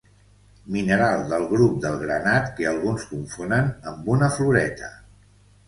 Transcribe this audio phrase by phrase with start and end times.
[0.75, 4.93] Mineral del grup del granat que alguns confonen amb una floreta.